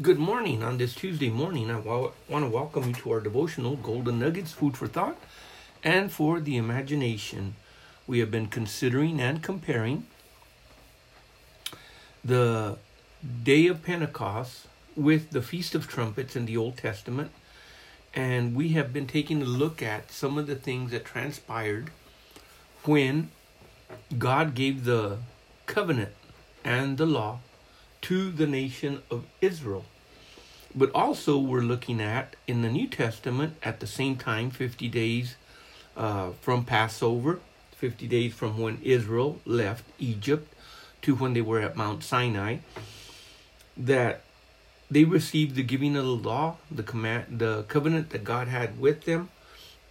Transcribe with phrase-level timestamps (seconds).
[0.00, 0.62] Good morning.
[0.62, 4.76] On this Tuesday morning, I want to welcome you to our devotional Golden Nuggets Food
[4.76, 5.16] for Thought
[5.82, 7.56] and for the Imagination.
[8.06, 10.06] We have been considering and comparing
[12.24, 12.78] the
[13.42, 17.32] day of Pentecost with the Feast of Trumpets in the Old Testament,
[18.14, 21.90] and we have been taking a look at some of the things that transpired
[22.84, 23.30] when
[24.16, 25.18] God gave the
[25.66, 26.12] covenant
[26.64, 27.40] and the law
[28.08, 29.84] to the nation of Israel.
[30.74, 35.36] But also, we're looking at in the New Testament at the same time, 50 days
[35.94, 37.40] uh, from Passover,
[37.72, 40.54] 50 days from when Israel left Egypt
[41.02, 42.60] to when they were at Mount Sinai,
[43.76, 44.22] that
[44.90, 49.04] they received the giving of the law, the command, the covenant that God had with
[49.04, 49.28] them,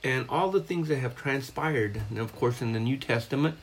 [0.03, 2.02] and all the things that have transpired.
[2.09, 3.58] And of course, in the New Testament,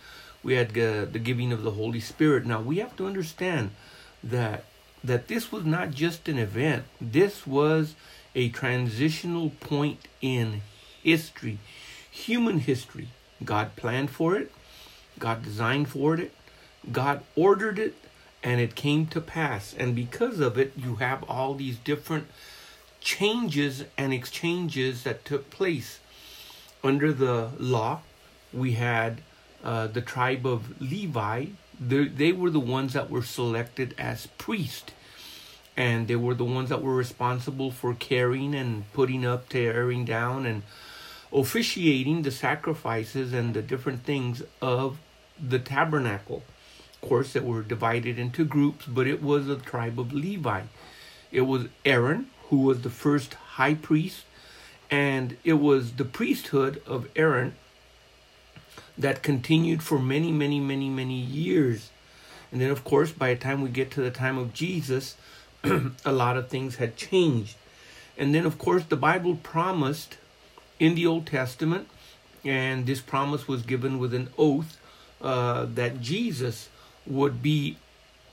[0.44, 2.46] we had uh, the giving of the Holy Spirit.
[2.46, 3.72] Now we have to understand
[4.24, 4.64] that
[5.02, 6.84] that this was not just an event.
[6.98, 7.94] This was
[8.34, 10.62] a transitional point in
[11.02, 11.58] history,
[12.10, 13.08] human history.
[13.44, 14.50] God planned for it.
[15.18, 16.32] God designed for it.
[16.90, 17.94] God ordered it
[18.42, 19.74] and it came to pass.
[19.76, 22.26] And because of it, you have all these different
[23.00, 26.00] changes and exchanges that took place.
[26.82, 28.00] Under the law,
[28.52, 29.20] we had
[29.62, 31.46] uh, the tribe of Levi
[31.80, 34.92] they, they were the ones that were selected as priest.
[35.76, 40.46] And they were the ones that were responsible for carrying and putting up tearing down
[40.46, 40.62] and
[41.32, 44.98] officiating the sacrifices and the different things of
[45.40, 46.44] the tabernacle.
[47.02, 50.62] Of course they were divided into groups but it was the tribe of levi.
[51.32, 54.24] It was aaron who was the first high priest
[54.90, 57.56] and it was the priesthood of aaron
[58.96, 61.90] that continued for many, many, many, many years.
[62.52, 65.16] And then, of course, by the time we get to the time of Jesus,
[65.64, 67.56] a lot of things had changed.
[68.16, 70.16] And then, of course, the Bible promised
[70.78, 71.88] in the Old Testament,
[72.44, 74.78] and this promise was given with an oath
[75.20, 76.68] uh, that Jesus
[77.06, 77.78] would be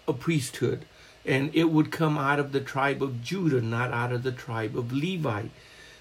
[0.07, 0.85] a priesthood
[1.25, 4.77] and it would come out of the tribe of Judah, not out of the tribe
[4.77, 5.45] of Levi.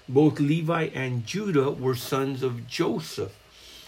[0.09, 3.37] Both Levi and Judah were sons of Joseph.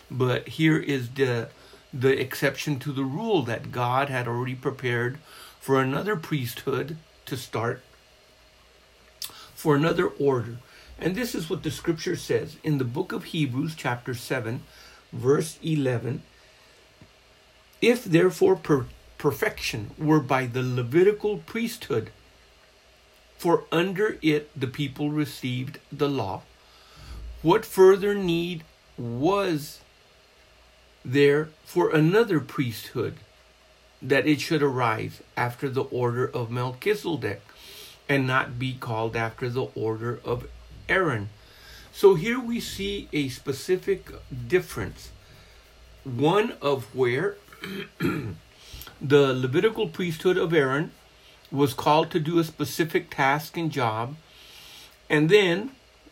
[0.09, 1.49] But here is the
[1.93, 5.19] the exception to the rule that God had already prepared
[5.59, 6.97] for another priesthood
[7.27, 7.83] to start
[9.53, 10.57] for another order.
[10.99, 14.63] And this is what the scripture says in the book of Hebrews chapter 7
[15.13, 16.23] verse 11
[17.81, 18.87] If therefore per-
[19.17, 22.09] perfection were by the Levitical priesthood
[23.37, 26.41] for under it the people received the law
[27.41, 28.63] what further need
[28.97, 29.79] was
[31.03, 33.15] there for another priesthood,
[34.01, 37.41] that it should arise after the order of Melchizedek,
[38.09, 40.47] and not be called after the order of
[40.89, 41.29] Aaron.
[41.91, 44.11] So here we see a specific
[44.47, 45.11] difference.
[46.03, 47.37] One of where
[47.99, 48.35] the
[49.01, 50.91] Levitical priesthood of Aaron
[51.51, 54.15] was called to do a specific task and job,
[55.09, 55.71] and then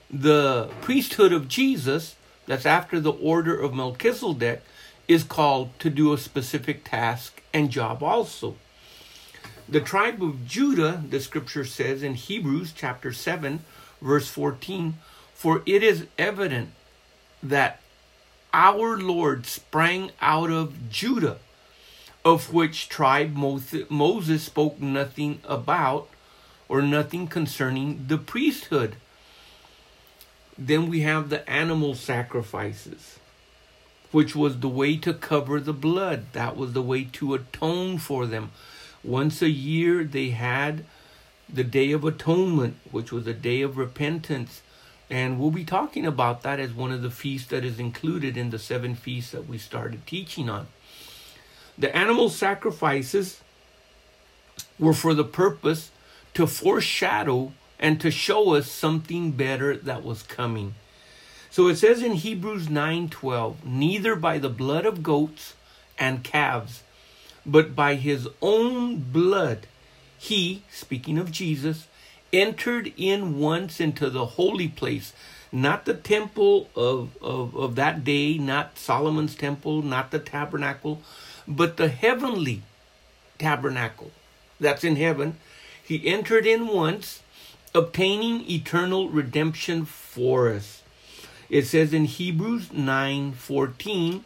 [0.09, 2.15] the priesthood of Jesus,
[2.45, 4.61] that's after the order of Melchizedek,
[5.11, 8.55] is called to do a specific task and job also.
[9.67, 13.63] The tribe of Judah, the scripture says in Hebrews chapter 7,
[14.01, 14.95] verse 14,
[15.33, 16.71] for it is evident
[17.43, 17.81] that
[18.53, 21.39] our Lord sprang out of Judah,
[22.23, 26.09] of which tribe Moses spoke nothing about
[26.69, 28.95] or nothing concerning the priesthood.
[30.57, 33.17] Then we have the animal sacrifices
[34.11, 36.25] which was the way to cover the blood.
[36.33, 38.51] That was the way to atone for them.
[39.03, 40.85] Once a year, they had
[41.51, 44.61] the Day of Atonement, which was a day of repentance.
[45.09, 48.49] And we'll be talking about that as one of the feasts that is included in
[48.49, 50.67] the seven feasts that we started teaching on.
[51.77, 53.41] The animal sacrifices
[54.79, 55.91] were for the purpose
[56.33, 60.75] to foreshadow and to show us something better that was coming.
[61.51, 65.53] So it says in Hebrews 9:12, neither by the blood of goats
[65.99, 66.81] and calves,
[67.45, 69.67] but by his own blood
[70.17, 71.87] he, speaking of Jesus,
[72.31, 75.11] entered in once into the holy place,
[75.51, 81.01] not the temple of, of, of that day, not Solomon's temple, not the tabernacle,
[81.45, 82.61] but the heavenly
[83.39, 84.11] tabernacle
[84.57, 85.37] that's in heaven.
[85.83, 87.23] He entered in once,
[87.75, 90.80] obtaining eternal redemption for us.
[91.51, 94.23] It says in Hebrews 9:14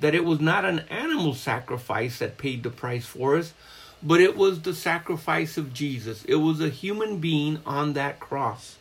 [0.00, 3.54] that it was not an animal sacrifice that paid the price for us,
[4.02, 6.24] but it was the sacrifice of Jesus.
[6.24, 8.74] It was a human being on that cross.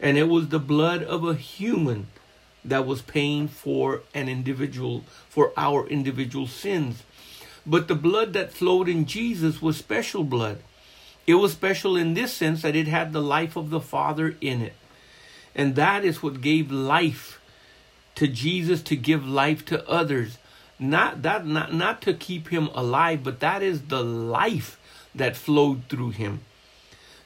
[0.00, 2.06] And it was the blood of a human
[2.64, 7.02] that was paying for an individual, for our individual sins.
[7.66, 10.62] But the blood that flowed in Jesus was special blood.
[11.26, 14.62] It was special in this sense that it had the life of the Father in
[14.62, 14.72] it.
[15.54, 17.40] And that is what gave life
[18.14, 20.38] to Jesus to give life to others.
[20.78, 24.78] Not that not, not to keep him alive, but that is the life
[25.14, 26.40] that flowed through him.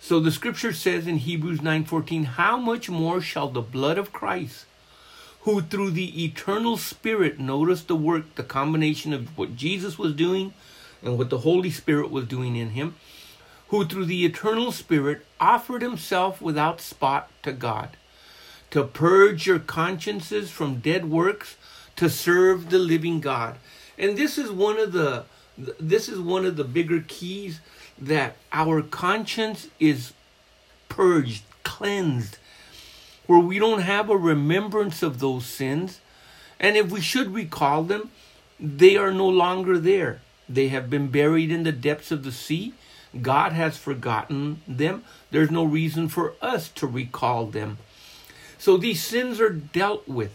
[0.00, 4.66] So the scripture says in Hebrews 9:14, "How much more shall the blood of Christ,
[5.42, 10.52] who through the eternal spirit notice the work, the combination of what Jesus was doing
[11.02, 12.94] and what the Holy Spirit was doing in him,
[13.68, 17.96] who through the eternal spirit offered himself without spot to God,
[18.74, 21.56] to purge your consciences from dead works
[21.94, 23.56] to serve the living God.
[23.96, 25.26] And this is one of the
[25.78, 27.60] this is one of the bigger keys
[27.96, 30.12] that our conscience is
[30.88, 32.38] purged, cleansed,
[33.28, 36.00] where we don't have a remembrance of those sins.
[36.58, 38.10] And if we should recall them,
[38.58, 40.20] they are no longer there.
[40.48, 42.74] They have been buried in the depths of the sea.
[43.22, 45.04] God has forgotten them.
[45.30, 47.78] There's no reason for us to recall them.
[48.64, 50.32] So these sins are dealt with.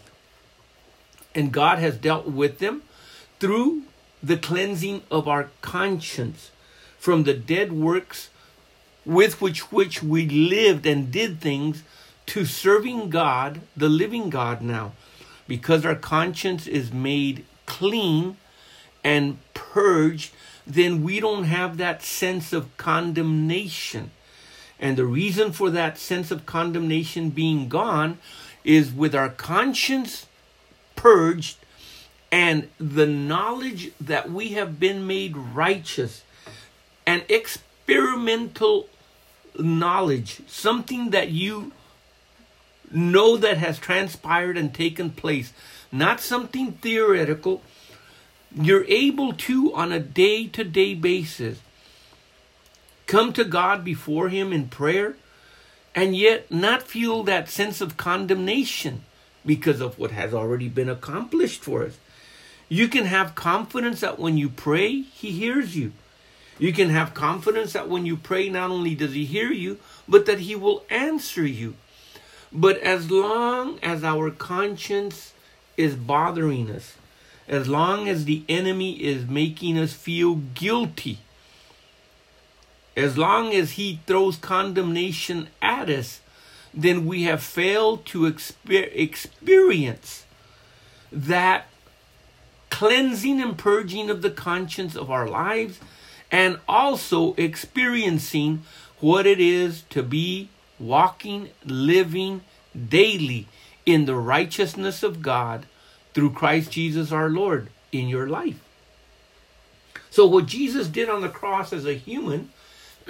[1.34, 2.82] And God has dealt with them
[3.40, 3.82] through
[4.22, 6.52] the cleansing of our conscience
[6.96, 8.30] from the dead works
[9.04, 11.82] with which which we lived and did things
[12.26, 14.92] to serving God, the living God now.
[15.48, 18.36] Because our conscience is made clean
[19.02, 20.32] and purged,
[20.64, 24.12] then we don't have that sense of condemnation.
[24.80, 28.18] And the reason for that sense of condemnation being gone
[28.64, 30.26] is with our conscience
[30.96, 31.58] purged
[32.32, 36.22] and the knowledge that we have been made righteous
[37.06, 38.88] and experimental
[39.58, 41.72] knowledge, something that you
[42.90, 45.52] know that has transpired and taken place,
[45.92, 47.62] not something theoretical.
[48.54, 51.60] You're able to, on a day to day basis,
[53.10, 55.16] come to God before Him in prayer
[55.96, 59.02] and yet not feel that sense of condemnation
[59.44, 61.98] because of what has already been accomplished for us.
[62.68, 65.90] You can have confidence that when you pray, He hears you.
[66.56, 69.78] You can have confidence that when you pray, not only does He hear you,
[70.08, 71.74] but that He will answer you.
[72.52, 75.32] But as long as our conscience
[75.76, 76.94] is bothering us,
[77.48, 81.18] as long as the enemy is making us feel guilty,
[82.96, 86.20] as long as he throws condemnation at us,
[86.72, 90.24] then we have failed to exper- experience
[91.10, 91.66] that
[92.70, 95.80] cleansing and purging of the conscience of our lives
[96.30, 98.62] and also experiencing
[99.00, 100.48] what it is to be
[100.78, 102.42] walking, living
[102.88, 103.48] daily
[103.84, 105.66] in the righteousness of God
[106.14, 108.60] through Christ Jesus our Lord in your life.
[110.10, 112.50] So, what Jesus did on the cross as a human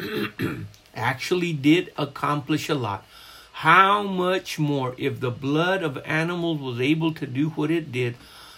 [0.95, 3.05] actually did accomplish a lot.
[3.53, 8.17] How much more, if the blood of animals was able to do what it did,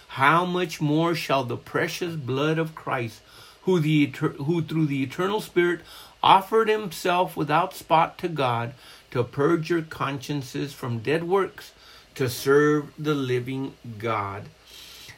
[0.09, 3.21] how much more shall the precious blood of Christ,
[3.63, 5.81] who, the, who through the eternal Spirit
[6.21, 8.73] offered himself without spot to God,
[9.11, 11.73] to purge your consciences from dead works,
[12.15, 14.45] to serve the living God.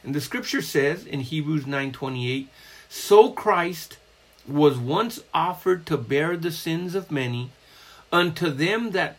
[0.02, 2.48] And the scripture says in Hebrews 9:28,
[2.88, 3.98] so Christ
[4.48, 7.50] was once offered to bear the sins of many,
[8.12, 9.18] unto them that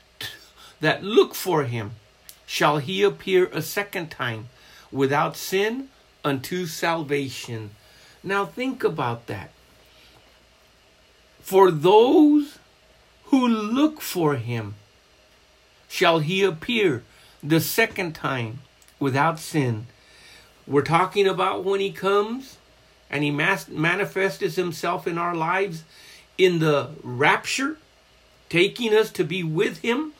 [0.80, 1.92] that look for him
[2.46, 4.48] shall he appear a second time
[4.92, 5.90] without sin
[6.24, 7.72] unto salvation.
[8.24, 9.52] Now think about that.
[11.42, 12.60] For those
[13.26, 14.76] who look for him
[15.88, 17.04] shall he appear
[17.42, 18.60] the second time
[19.00, 19.88] without sin.
[20.66, 22.58] We're talking about when he comes
[23.10, 25.84] and he mas- manifests himself in our lives
[26.38, 27.78] in the rapture,
[28.50, 30.14] taking us to be with him.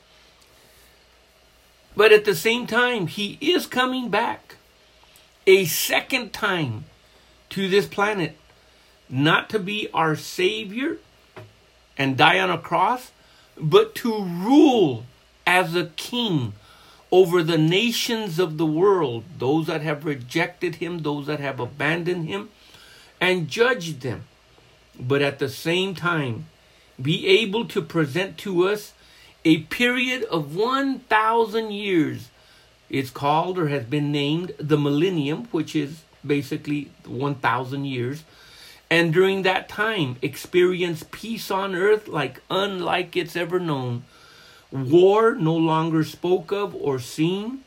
[1.96, 4.56] But at the same time, he is coming back
[5.46, 6.84] a second time
[7.50, 8.36] to this planet,
[9.08, 10.98] not to be our Savior
[11.96, 13.10] and die on a cross,
[13.56, 15.04] but to rule
[15.46, 16.52] as a king
[17.10, 22.28] over the nations of the world, those that have rejected him, those that have abandoned
[22.28, 22.50] him,
[23.20, 24.24] and judge them.
[24.98, 26.46] But at the same time,
[27.00, 28.92] be able to present to us
[29.44, 32.30] a period of 1,000 years.
[32.90, 38.24] It's called or has been named the millennium, which is basically 1,000 years.
[38.90, 44.02] and during that time experience peace on earth like unlike it's ever known.
[44.70, 47.64] War no longer spoke of or seen,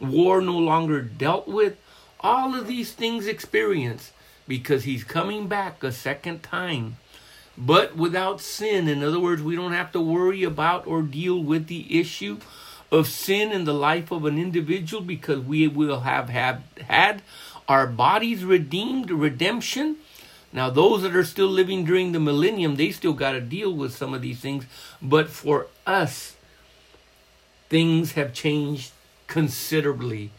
[0.00, 1.76] war no longer dealt with.
[2.20, 4.12] All of these things experienced
[4.48, 6.96] because he's coming back a second time,
[7.56, 8.88] but without sin.
[8.88, 12.38] In other words, we don't have to worry about or deal with the issue
[12.92, 17.22] of sin in the life of an individual because we will have, have had
[17.68, 19.96] our bodies redeemed, redemption.
[20.52, 23.94] Now, those that are still living during the millennium, they still got to deal with
[23.94, 24.64] some of these things.
[25.02, 26.36] But for us,
[27.68, 28.92] things have changed
[29.26, 30.30] considerably.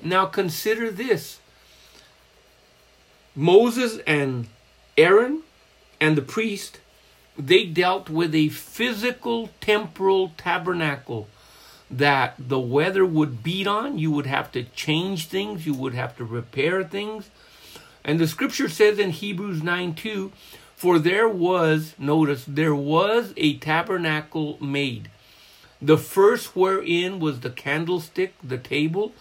[0.00, 1.40] Now, consider this
[3.38, 4.48] Moses and
[4.96, 5.42] Aaron
[6.00, 6.80] and the priest,
[7.38, 11.28] they dealt with a physical temporal tabernacle
[11.90, 13.98] that the weather would beat on.
[13.98, 17.28] You would have to change things, you would have to repair things.
[18.02, 20.32] And the scripture says in Hebrews 9 2,
[20.74, 25.10] for there was, notice, there was a tabernacle made.
[25.80, 29.12] The first wherein was the candlestick, the table,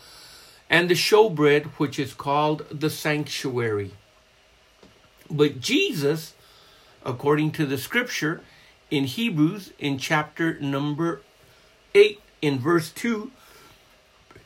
[0.69, 3.91] and the showbread, which is called the sanctuary.
[5.36, 6.34] But Jesus,
[7.04, 8.42] according to the scripture
[8.89, 11.22] in Hebrews, in chapter number
[11.94, 13.32] 8, in verse 2,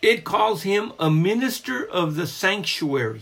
[0.01, 3.22] it calls him a minister of the sanctuary,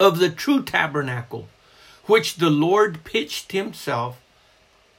[0.00, 1.48] of the true tabernacle,
[2.06, 4.20] which the Lord pitched himself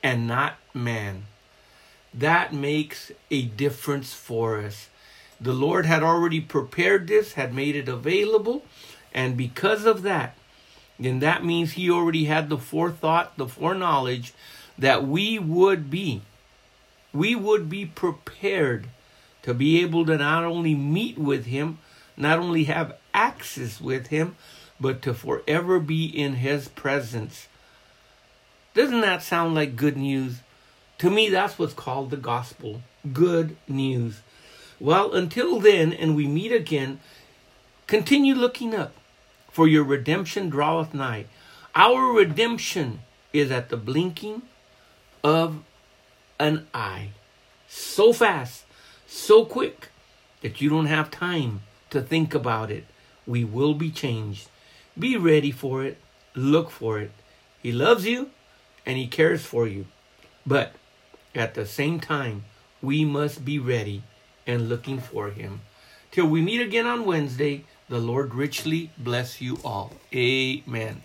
[0.01, 1.25] and not man.
[2.13, 4.87] That makes a difference for us.
[5.41, 8.63] The Lord had already prepared this, had made it available,
[9.13, 10.37] and because of that,
[10.99, 14.33] then that means He already had the forethought, the foreknowledge
[14.77, 16.21] that we would be
[17.15, 18.87] we would be prepared
[19.41, 21.77] to be able to not only meet with Him,
[22.17, 24.35] not only have access with Him,
[24.81, 27.47] but to forever be in His presence.
[28.73, 30.41] Doesn't that sound like good news?
[30.97, 32.81] To me, that's what's called the gospel
[33.13, 34.21] good news.
[34.79, 36.99] Well, until then, and we meet again,
[37.87, 38.93] continue looking up,
[39.55, 41.23] for your redemption draweth nigh.
[41.73, 42.99] Our redemption
[43.31, 44.41] is at the blinking
[45.23, 45.63] of
[46.37, 47.11] an eye.
[47.69, 48.65] So fast,
[49.07, 49.87] so quick
[50.41, 52.83] that you don't have time to think about it.
[53.25, 54.49] We will be changed.
[54.99, 55.99] Be ready for it.
[56.33, 57.13] Look for it.
[57.63, 58.31] He loves you
[58.85, 59.85] and He cares for you.
[60.45, 60.73] But
[61.33, 62.43] at the same time,
[62.81, 64.03] we must be ready
[64.45, 65.61] and looking for Him.
[66.11, 69.91] Till we meet again on Wednesday, the Lord richly bless you all.
[70.13, 71.01] Amen.